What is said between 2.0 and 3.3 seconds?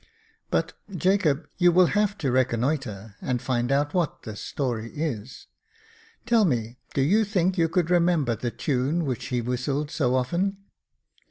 to reconnoitre,